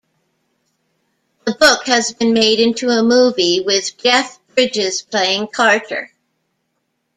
[1.45, 6.11] The book has been made into a movie, with Jeff Bridges playing Carter.